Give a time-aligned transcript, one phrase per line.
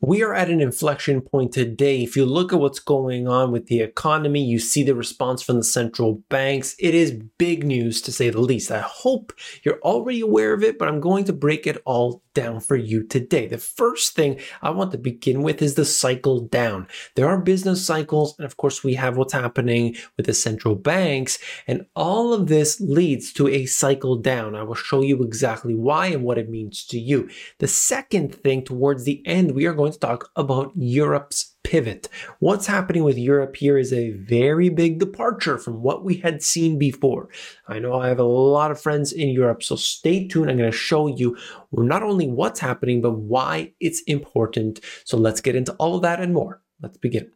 [0.00, 2.02] we are at an inflection point today.
[2.02, 5.56] If you look at what's going on with the economy, you see the response from
[5.56, 6.76] the central banks.
[6.78, 8.70] It is big news to say the least.
[8.70, 9.32] I hope
[9.62, 13.02] you're already aware of it, but I'm going to break it all down for you
[13.02, 13.46] today.
[13.46, 16.86] The first thing I want to begin with is the cycle down.
[17.14, 21.38] There are business cycles, and of course, we have what's happening with the central banks,
[21.66, 24.54] and all of this leads to a cycle down.
[24.54, 27.30] I will show you exactly why and what it means to you.
[27.58, 32.08] The second thing towards the end, we are going talk about Europe's pivot.
[32.38, 36.78] What's happening with Europe here is a very big departure from what we had seen
[36.78, 37.28] before.
[37.66, 40.50] I know I have a lot of friends in Europe, so stay tuned.
[40.50, 41.36] I'm going to show you
[41.72, 44.80] not only what's happening, but why it's important.
[45.04, 46.62] So let's get into all of that and more.
[46.80, 47.32] Let's begin.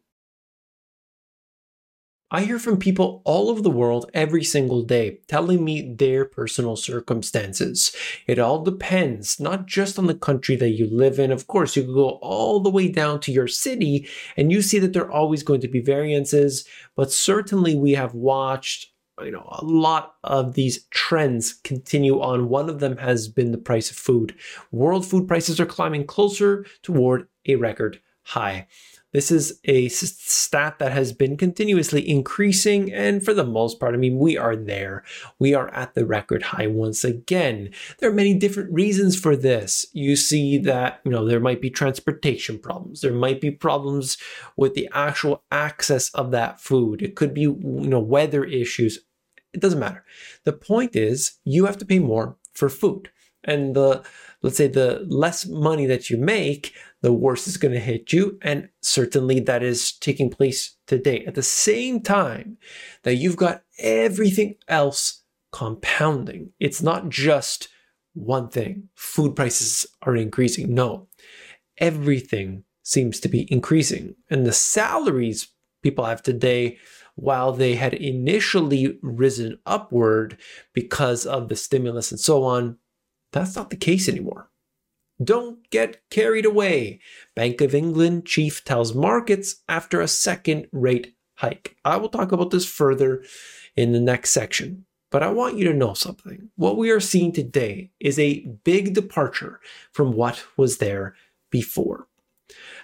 [2.33, 6.77] I hear from people all over the world every single day telling me their personal
[6.77, 7.93] circumstances.
[8.25, 11.33] It all depends, not just on the country that you live in.
[11.33, 14.07] Of course, you can go all the way down to your city
[14.37, 16.65] and you see that there are always going to be variances,
[16.95, 18.87] but certainly we have watched
[19.21, 23.57] you know a lot of these trends continue on one of them has been the
[23.57, 24.33] price of food
[24.71, 28.67] world food prices are climbing closer toward a record high
[29.11, 33.97] this is a stat that has been continuously increasing, and for the most part, I
[33.97, 35.03] mean, we are there.
[35.37, 37.71] We are at the record high once again.
[37.99, 39.85] There are many different reasons for this.
[39.93, 44.17] You see that, you know, there might be transportation problems, there might be problems
[44.55, 48.99] with the actual access of that food, it could be, you know, weather issues.
[49.53, 50.05] It doesn't matter.
[50.45, 53.09] The point is, you have to pay more for food.
[53.43, 54.03] And the
[54.41, 58.37] let's say the less money that you make, the worst is going to hit you.
[58.41, 61.25] And certainly that is taking place today.
[61.25, 62.57] At the same time
[63.03, 67.67] that you've got everything else compounding, it's not just
[68.13, 68.89] one thing.
[68.95, 70.73] Food prices are increasing.
[70.73, 71.07] No,
[71.77, 74.15] everything seems to be increasing.
[74.29, 75.47] And the salaries
[75.81, 76.77] people have today,
[77.15, 80.37] while they had initially risen upward
[80.73, 82.77] because of the stimulus and so on,
[83.31, 84.50] that's not the case anymore.
[85.21, 86.99] Don't get carried away.
[87.35, 91.75] Bank of England chief tells markets after a second rate hike.
[91.83, 93.23] I will talk about this further
[93.75, 94.85] in the next section.
[95.11, 96.49] But I want you to know something.
[96.55, 99.59] What we are seeing today is a big departure
[99.91, 101.15] from what was there
[101.49, 102.07] before.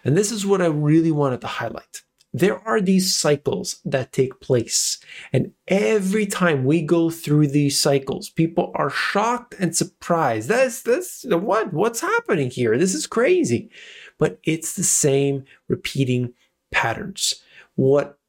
[0.03, 2.03] And this is what I really wanted to highlight
[2.39, 4.99] there are these cycles that take place.
[5.33, 10.49] And every time we go through these cycles, people are shocked and surprised.
[10.49, 12.77] That's, that's what, what's happening here?
[12.77, 13.71] This is crazy.
[14.17, 16.33] But it's the same repeating
[16.71, 17.35] patterns.
[17.75, 18.19] What,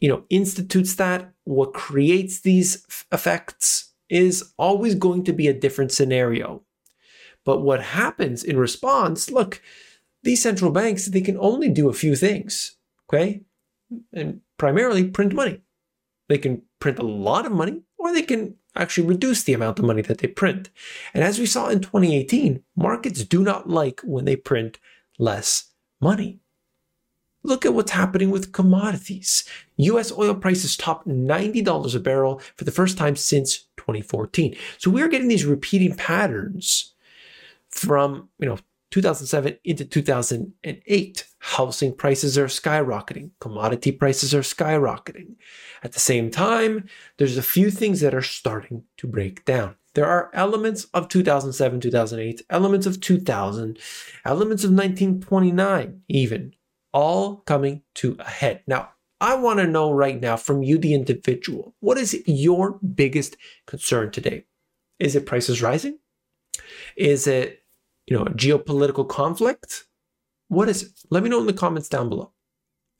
[0.00, 5.92] you know, institutes that, what creates these effects is always going to be a different
[5.92, 6.62] scenario.
[7.44, 9.62] But what happens in response, look,
[10.22, 12.76] these central banks, they can only do a few things.
[13.08, 13.42] Okay
[14.12, 15.62] and primarily print money.
[16.28, 19.84] They can print a lot of money or they can actually reduce the amount of
[19.84, 20.70] money that they print.
[21.14, 24.78] And as we saw in 2018, markets do not like when they print
[25.18, 25.70] less
[26.00, 26.40] money.
[27.42, 29.44] Look at what's happening with commodities.
[29.76, 34.56] US oil prices topped $90 a barrel for the first time since 2014.
[34.78, 36.92] So we're getting these repeating patterns
[37.70, 38.58] from, you know,
[38.90, 41.26] 2007 into 2008.
[41.50, 45.36] Housing prices are skyrocketing, commodity prices are skyrocketing.
[45.84, 49.76] At the same time, there's a few things that are starting to break down.
[49.94, 53.78] There are elements of 2007, 2008, elements of 2000,
[54.24, 56.52] elements of 1929, even,
[56.92, 58.62] all coming to a head.
[58.66, 58.90] Now,
[59.20, 63.36] I want to know right now from you, the individual, what is your biggest
[63.66, 64.46] concern today?
[64.98, 66.00] Is it prices rising?
[66.96, 67.62] Is it
[68.06, 69.84] you know, geopolitical conflict?
[70.48, 70.90] What is it?
[71.10, 72.32] Let me know in the comments down below.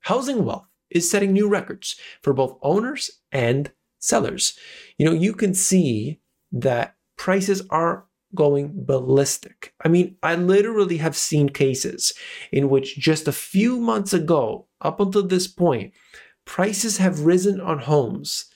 [0.01, 4.59] Housing wealth is setting new records for both owners and sellers.
[4.99, 6.21] You know, you can see
[6.53, 9.75] that prices are going ballistic.
[9.85, 12.13] I mean, I literally have seen cases
[12.53, 15.93] in which just a few months ago, up until this point,
[16.45, 18.47] prices have risen on homes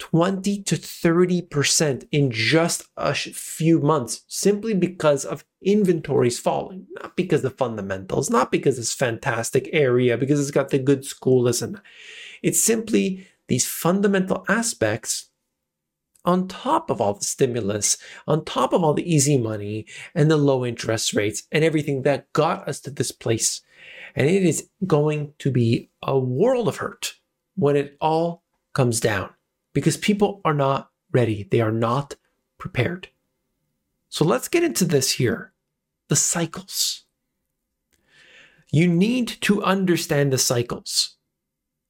[0.00, 7.44] 20 to 30% in just a few months simply because of inventories falling, not because
[7.44, 11.80] of fundamentals, not because it's fantastic area, because it's got the good school, listen.
[12.42, 15.28] It's simply these fundamental aspects
[16.24, 20.36] on top of all the stimulus, on top of all the easy money and the
[20.36, 23.60] low interest rates and everything that got us to this place.
[24.16, 27.14] And it is going to be a world of hurt
[27.54, 28.42] when it all
[28.72, 29.30] comes down
[29.72, 31.48] because people are not ready.
[31.50, 32.16] They are not
[32.58, 33.08] prepared.
[34.08, 35.52] So let's get into this here
[36.08, 37.04] the cycles.
[38.72, 41.16] You need to understand the cycles.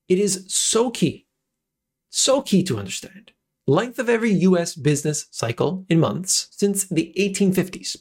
[0.08, 1.26] It is so key,
[2.10, 3.32] so key to understand.
[3.66, 7.96] Length of every US business cycle in months since the 1850s.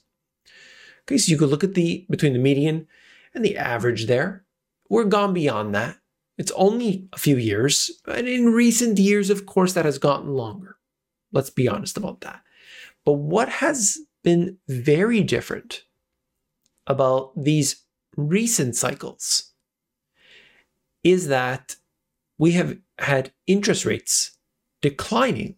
[1.03, 2.87] Okay, so you could look at the between the median
[3.33, 4.45] and the average there.
[4.89, 5.97] We're gone beyond that.
[6.39, 10.77] It's only a few years, and in recent years, of course, that has gotten longer.
[11.33, 12.41] Let's be honest about that.
[13.05, 15.83] But what has been very different
[16.87, 17.83] about these
[18.15, 19.51] recent cycles
[21.03, 21.75] is that
[22.37, 24.37] we have had interest rates
[24.81, 25.55] declining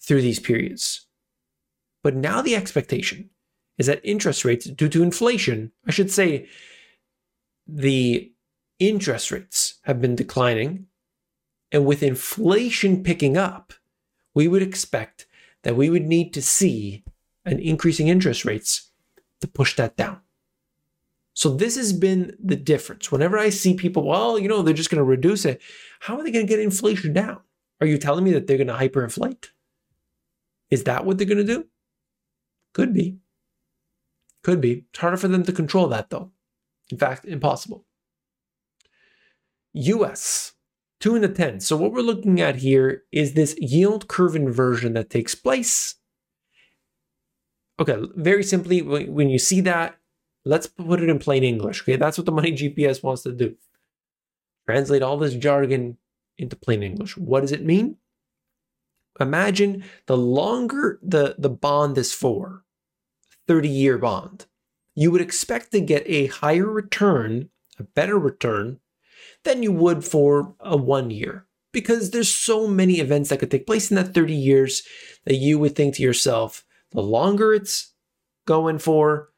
[0.00, 1.06] through these periods.
[2.02, 3.28] But now the expectation
[3.76, 6.48] is that interest rates, due to inflation, I should say,
[7.66, 8.33] the
[8.88, 10.86] interest rates have been declining.
[11.72, 13.72] And with inflation picking up,
[14.34, 15.26] we would expect
[15.62, 17.04] that we would need to see
[17.44, 18.90] an increasing interest rates
[19.40, 20.20] to push that down.
[21.34, 23.10] So this has been the difference.
[23.10, 25.60] Whenever I see people, well, you know, they're just going to reduce it.
[26.00, 27.40] How are they going to get inflation down?
[27.80, 29.48] Are you telling me that they're going to hyperinflate?
[30.70, 31.66] Is that what they're going to do?
[32.72, 33.18] Could be.
[34.42, 34.84] Could be.
[34.90, 36.30] It's harder for them to control that, though.
[36.90, 37.84] In fact, impossible.
[39.74, 40.52] US,
[41.00, 41.60] 2 in the 10.
[41.60, 45.96] So, what we're looking at here is this yield curve inversion that takes place.
[47.78, 49.98] Okay, very simply, when you see that,
[50.44, 51.82] let's put it in plain English.
[51.82, 53.56] Okay, that's what the Money GPS wants to do.
[54.66, 55.98] Translate all this jargon
[56.38, 57.16] into plain English.
[57.16, 57.96] What does it mean?
[59.20, 62.64] Imagine the longer the, the bond is for,
[63.46, 64.46] 30 year bond,
[64.94, 68.80] you would expect to get a higher return, a better return,
[69.44, 71.46] than you would for a one year.
[71.72, 74.82] Because there's so many events that could take place in that 30 years
[75.24, 77.92] that you would think to yourself, the longer it's
[78.46, 79.30] going for,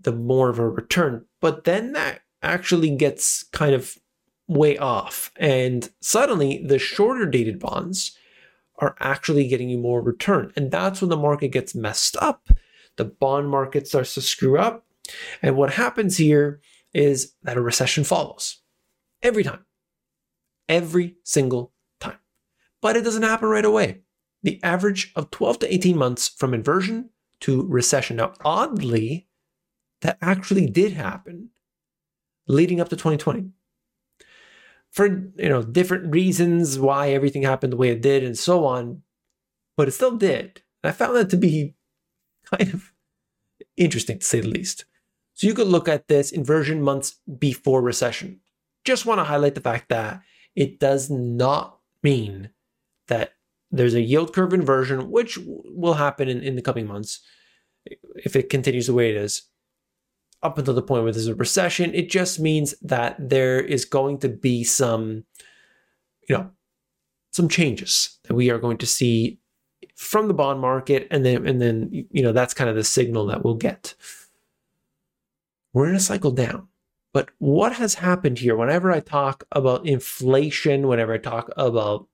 [0.00, 1.24] the more of a return.
[1.40, 3.98] But then that actually gets kind of
[4.46, 5.32] way off.
[5.36, 8.16] And suddenly the shorter dated bonds
[8.78, 10.52] are actually getting you more return.
[10.56, 12.48] And that's when the market gets messed up
[12.96, 14.84] the bond market starts to screw up.
[15.40, 16.60] And what happens here
[16.94, 18.58] is that a recession follows
[19.22, 19.64] every time,
[20.68, 22.18] every single time.
[22.80, 24.00] But it doesn't happen right away.
[24.42, 27.10] The average of 12 to 18 months from inversion
[27.40, 28.16] to recession.
[28.16, 29.28] Now, oddly,
[30.00, 31.50] that actually did happen
[32.48, 33.50] leading up to 2020
[34.90, 39.00] for you know different reasons why everything happened the way it did and so on
[39.76, 41.76] but it still did and i found that to be
[42.44, 42.92] kind of
[43.76, 44.84] interesting to say the least.
[45.34, 48.40] So you could look at this inversion months before recession.
[48.84, 50.22] Just want to highlight the fact that
[50.54, 52.50] it does not mean
[53.08, 53.34] that
[53.70, 57.20] there's a yield curve inversion, which will happen in, in the coming months
[58.16, 59.42] if it continues the way it is.
[60.42, 64.18] Up until the point where there's a recession, it just means that there is going
[64.18, 65.24] to be some,
[66.28, 66.50] you know,
[67.30, 69.38] some changes that we are going to see
[69.96, 73.26] from the bond market and then and then you know that's kind of the signal
[73.26, 73.94] that we'll get
[75.72, 76.68] we're in a cycle down
[77.12, 82.06] but what has happened here whenever i talk about inflation whenever i talk about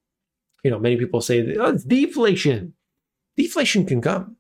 [0.62, 2.74] you know many people say oh, it's deflation.
[3.36, 4.34] Deflation can come.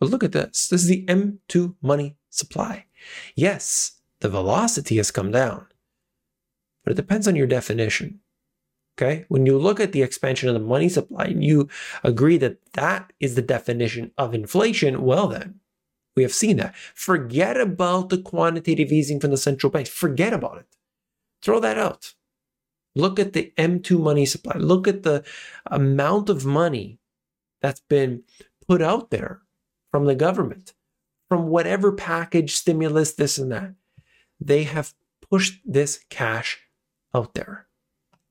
[0.00, 0.66] But look at this.
[0.66, 2.86] This is the m2 money supply.
[3.34, 5.66] Yes the velocity has come down
[6.82, 8.20] but it depends on your definition
[8.98, 9.26] Okay.
[9.28, 11.68] When you look at the expansion of the money supply and you
[12.02, 15.60] agree that that is the definition of inflation, well, then
[16.16, 16.74] we have seen that.
[16.94, 19.86] Forget about the quantitative easing from the central bank.
[19.86, 20.66] Forget about it.
[21.42, 22.14] Throw that out.
[22.94, 24.56] Look at the M2 money supply.
[24.56, 25.22] Look at the
[25.66, 26.98] amount of money
[27.60, 28.22] that's been
[28.66, 29.42] put out there
[29.90, 30.72] from the government,
[31.28, 33.74] from whatever package, stimulus, this and that.
[34.40, 34.94] They have
[35.30, 36.60] pushed this cash
[37.14, 37.66] out there.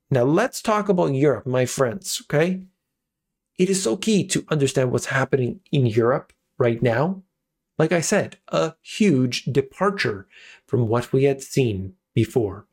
[0.09, 2.63] Now, let's talk about Europe, my friends, okay?
[3.57, 7.23] It is so key to understand what's happening in Europe right now.
[7.77, 10.27] Like I said, a huge departure
[10.65, 12.67] from what we had seen before.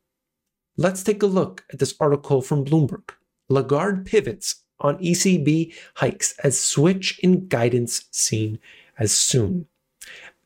[0.77, 3.11] Let's take a look at this article from Bloomberg.
[3.49, 8.59] Lagarde pivots on ECB hikes as switch in guidance seen
[8.99, 9.67] as soon.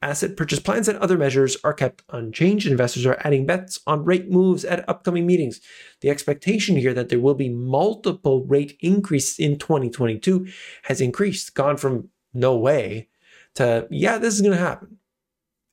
[0.03, 2.67] Asset purchase plans and other measures are kept unchanged.
[2.67, 5.61] Investors are adding bets on rate moves at upcoming meetings.
[6.01, 10.49] The expectation here that there will be multiple rate increases in 2022
[10.85, 13.09] has increased, gone from no way
[13.57, 14.99] to, yeah, this is going to happen.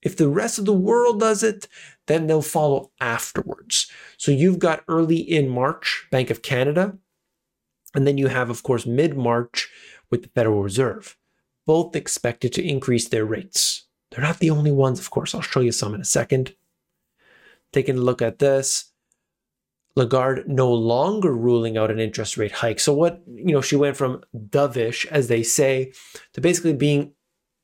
[0.02, 1.68] If the rest of the world does it,
[2.08, 3.90] then they'll follow afterwards.
[4.18, 6.98] So you've got early in March, Bank of Canada,
[7.96, 9.70] and then you have, of course, mid March
[10.12, 11.16] with the Federal Reserve,
[11.66, 13.88] both expected to increase their rates.
[14.12, 15.34] They're not the only ones, of course.
[15.34, 16.56] I'll show you some in a second.
[17.74, 18.92] taking a look at this,
[19.96, 22.80] Lagarde no longer ruling out an interest rate hike.
[22.80, 25.92] So what, you know, she went from dovish, as they say,
[26.34, 27.14] to basically being,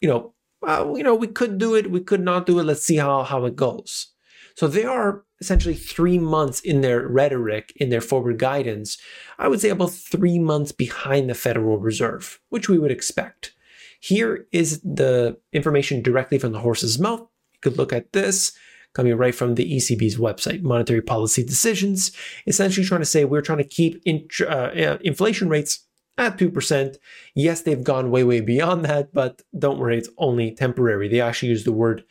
[0.01, 2.63] you know, well, you know, we could do it, we could not do it.
[2.63, 4.07] Let's see how how it goes.
[4.55, 8.97] So they are essentially three months in their rhetoric, in their forward guidance.
[9.37, 13.53] I would say about three months behind the Federal Reserve, which we would expect.
[14.01, 17.21] Here is the information directly from the horse's mouth.
[17.53, 18.53] You could look at this
[18.93, 22.11] coming right from the ECB's website, monetary policy decisions,
[22.47, 25.85] essentially trying to say we're trying to keep int- uh, inflation rates
[26.19, 26.97] at 2%.
[27.33, 31.07] Yes, they've gone way, way beyond that, but don't worry, it's only temporary.
[31.07, 32.03] They actually use the word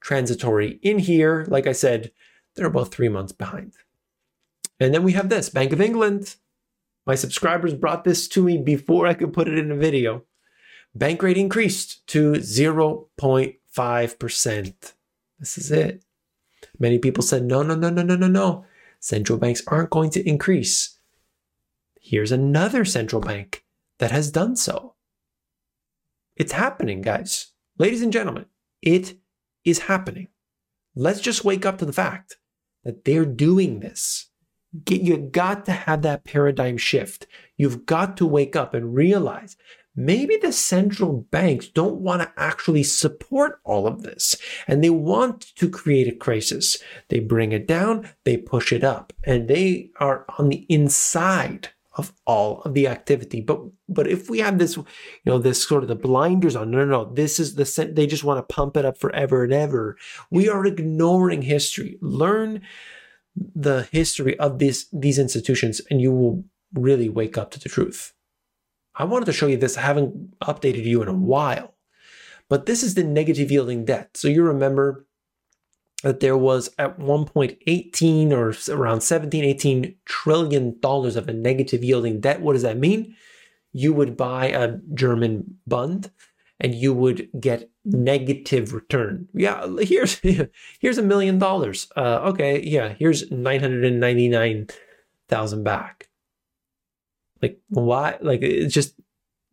[0.00, 1.44] transitory in here.
[1.48, 2.12] Like I said,
[2.54, 3.72] they're about three months behind.
[4.78, 6.36] And then we have this Bank of England.
[7.06, 10.24] My subscribers brought this to me before I could put it in a video.
[10.94, 14.92] Bank rate increased to 0.5%.
[15.38, 16.02] This is it.
[16.78, 18.64] Many people said, no, no, no, no, no, no, no.
[19.00, 20.95] Central banks aren't going to increase.
[22.08, 23.64] Here's another central bank
[23.98, 24.94] that has done so.
[26.36, 27.50] It's happening, guys.
[27.80, 28.46] Ladies and gentlemen,
[28.80, 29.18] it
[29.64, 30.28] is happening.
[30.94, 32.36] Let's just wake up to the fact
[32.84, 34.30] that they're doing this.
[34.88, 37.26] You got to have that paradigm shift.
[37.56, 39.56] You've got to wake up and realize
[39.96, 44.36] maybe the central banks don't want to actually support all of this
[44.68, 46.80] and they want to create a crisis.
[47.08, 52.12] They bring it down, they push it up, and they are on the inside of
[52.26, 53.40] all of the activity.
[53.40, 54.84] But but if we have this, you
[55.24, 58.24] know, this sort of the blinders on, no, no, no, this is the they just
[58.24, 59.96] want to pump it up forever and ever.
[60.30, 61.98] We are ignoring history.
[62.00, 62.62] Learn
[63.54, 68.12] the history of these these institutions, and you will really wake up to the truth.
[68.94, 69.76] I wanted to show you this.
[69.76, 71.74] I haven't updated you in a while.
[72.48, 74.16] But this is the negative yielding debt.
[74.16, 75.05] So you remember
[76.02, 81.32] that there was at one point 18 or around 17, 18 trillion dollars of a
[81.32, 82.40] negative yielding debt.
[82.40, 83.16] What does that mean?
[83.72, 86.12] You would buy a German bond
[86.60, 89.28] and you would get negative return.
[89.34, 90.18] Yeah, here's
[90.80, 91.88] here's a million dollars.
[91.96, 96.08] Uh, okay, yeah, here's 999,000 back.
[97.42, 98.16] Like why?
[98.20, 98.94] Like it's just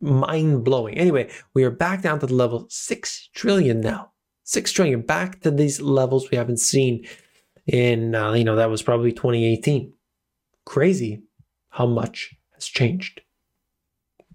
[0.00, 0.98] mind blowing.
[0.98, 4.10] Anyway, we are back down to the level six trillion now.
[4.44, 7.06] Six trillion back to these levels we haven't seen
[7.66, 9.92] in uh, you know that was probably 2018.
[10.66, 11.22] Crazy
[11.70, 13.20] how much has changed.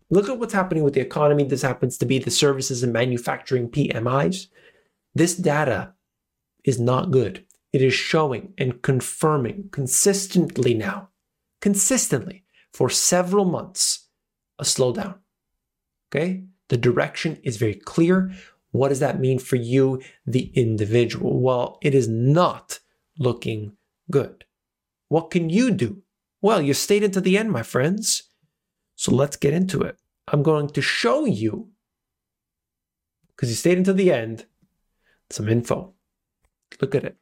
[0.09, 1.43] Look at what's happening with the economy.
[1.43, 4.47] This happens to be the services and manufacturing PMIs.
[5.13, 5.93] This data
[6.63, 7.45] is not good.
[7.71, 11.09] It is showing and confirming consistently now,
[11.61, 14.07] consistently for several months
[14.57, 15.15] a slowdown.
[16.11, 16.43] Okay?
[16.69, 18.31] The direction is very clear.
[18.71, 21.41] What does that mean for you, the individual?
[21.41, 22.79] Well, it is not
[23.17, 23.73] looking
[24.11, 24.45] good.
[25.07, 26.03] What can you do?
[26.41, 28.23] Well, you stayed into the end, my friends.
[28.95, 29.97] So let's get into it.
[30.27, 31.69] I'm going to show you,
[33.29, 34.45] because you stayed until the end,
[35.29, 35.93] some info.
[36.79, 37.17] Look at it.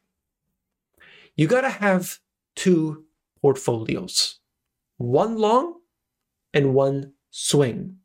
[1.34, 2.18] You got to have
[2.54, 3.04] two
[3.40, 4.40] portfolios
[4.98, 5.74] one long
[6.52, 7.96] and one swing.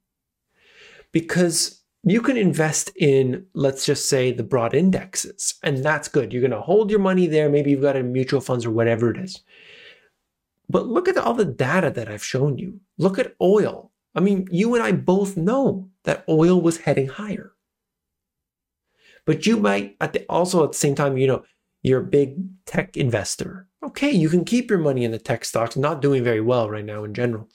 [1.12, 6.33] Because you can invest in, let's just say, the broad indexes, and that's good.
[6.33, 7.50] You're going to hold your money there.
[7.50, 9.41] Maybe you've got in mutual funds or whatever it is.
[10.69, 12.81] But look at all the data that I've shown you.
[12.98, 13.91] Look at oil.
[14.15, 17.53] I mean, you and I both know that oil was heading higher.
[19.25, 21.43] But you might at the, also at the same time, you know,
[21.81, 23.67] you're a big tech investor.
[23.81, 26.86] Okay, you can keep your money in the tech stocks, not doing very well right
[26.86, 27.50] now in general.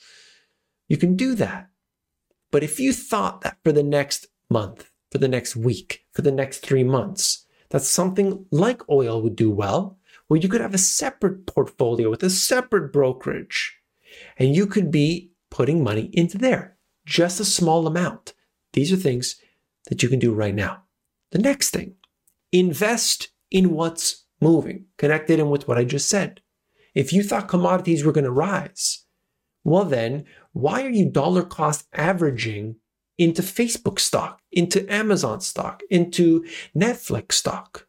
[0.88, 1.68] You can do that.
[2.50, 6.32] But if you thought that for the next month, for the next week, for the
[6.32, 10.78] next three months, that something like oil would do well, well, you could have a
[10.78, 13.78] separate portfolio with a separate brokerage,
[14.36, 16.76] and you could be putting money into there,
[17.06, 18.34] just a small amount.
[18.74, 19.40] These are things
[19.88, 20.84] that you can do right now.
[21.30, 21.94] The next thing,
[22.52, 26.42] invest in what's moving, connected in with what I just said.
[26.94, 29.04] If you thought commodities were going to rise,
[29.64, 32.76] well, then why are you dollar cost averaging
[33.18, 37.86] into Facebook stock, into Amazon stock, into Netflix stock?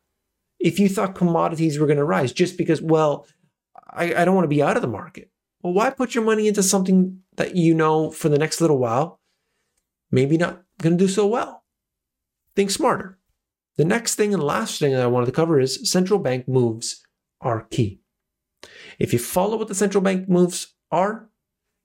[0.59, 3.25] If you thought commodities were going to rise just because, well,
[3.91, 5.31] I, I don't want to be out of the market.
[5.61, 9.19] Well, why put your money into something that you know for the next little while,
[10.11, 11.63] maybe not going to do so well?
[12.55, 13.17] Think smarter.
[13.77, 17.05] The next thing and last thing that I wanted to cover is central bank moves
[17.39, 18.01] are key.
[18.97, 21.29] If you follow what the central bank moves are,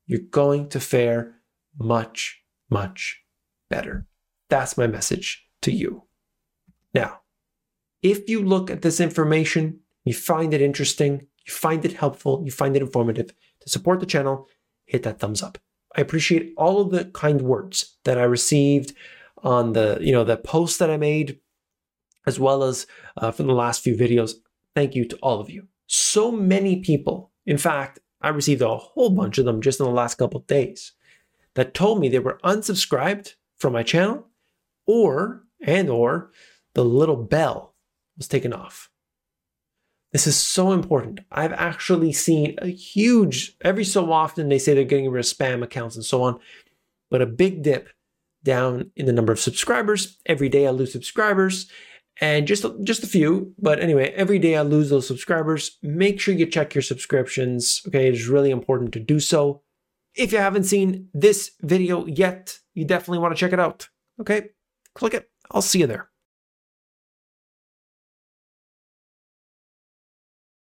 [0.06, 1.36] you're going to fare
[1.78, 3.24] much, much
[3.71, 4.06] better.
[4.49, 6.04] That's my message to you.
[6.92, 7.21] Now,
[8.02, 12.50] if you look at this information you find it interesting, you find it helpful, you
[12.50, 14.49] find it informative, to support the channel,
[14.85, 15.59] hit that thumbs up.
[15.97, 18.94] I appreciate all of the kind words that I received
[19.38, 21.38] on the, you know, the post that I made,
[22.26, 24.35] as well as uh, from the last few videos.
[24.75, 25.68] Thank you to all of you.
[25.87, 29.92] So many people, in fact, I received a whole bunch of them just in the
[29.92, 30.92] last couple of days
[31.54, 34.28] that told me they were unsubscribed from my channel
[34.87, 36.30] or and or
[36.75, 37.75] the little bell
[38.16, 38.90] was taken off.
[40.12, 41.20] This is so important.
[41.32, 45.62] I've actually seen a huge, every so often they say they're getting rid of spam
[45.62, 46.38] accounts and so on,
[47.11, 47.88] but a big dip
[48.44, 50.18] down in the number of subscribers.
[50.26, 51.68] Every day I lose subscribers
[52.20, 55.78] and just just a few, but anyway, every day I lose those subscribers.
[55.82, 57.82] Make sure you check your subscriptions.
[57.88, 59.62] Okay, it is really important to do so.
[60.14, 63.88] If you haven't seen this video yet, you definitely want to check it out.
[64.21, 64.50] Okay,
[64.94, 65.30] click it.
[65.50, 66.09] I'll see you there.